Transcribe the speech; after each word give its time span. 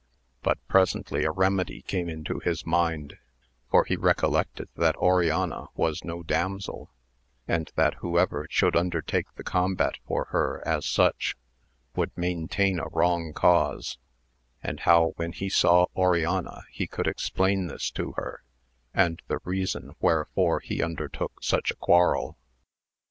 But 0.41 0.57
presently 0.67 1.25
a 1.25 1.29
remedy 1.31 1.83
came 1.83 2.09
into 2.09 2.39
his 2.39 2.65
nind, 2.65 3.17
for 3.69 3.83
he 3.83 3.95
recollected 3.95 4.67
that 4.75 4.95
Oriana 4.95 5.67
was 5.75 6.03
no 6.03 6.23
damsel, 6.23 6.89
tnd 7.47 7.71
that 7.75 7.93
whoever 8.01 8.47
should 8.49 8.75
undertake 8.75 9.27
the 9.35 9.43
combat 9.43 9.97
for 10.07 10.27
ler 10.33 10.67
as 10.67 10.87
such 10.87 11.35
would 11.95 12.09
maintain 12.17 12.79
a 12.79 12.87
wrong 12.89 13.31
cause, 13.31 13.99
and 14.63 14.79
how 14.79 15.13
rhen 15.19 15.35
he 15.35 15.49
saw 15.49 15.85
Oriana 15.95 16.63
he 16.71 16.87
could 16.87 17.05
explain 17.05 17.67
this 17.67 17.91
to 17.91 18.13
her, 18.13 18.41
and 18.95 19.21
he 19.29 19.35
reason 19.43 19.91
wherefore 19.99 20.61
he 20.61 20.81
undertook 20.81 21.43
such 21.43 21.69
a 21.69 21.75
quarrel. 21.75 22.39